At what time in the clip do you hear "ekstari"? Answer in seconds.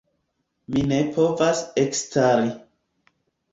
1.83-2.51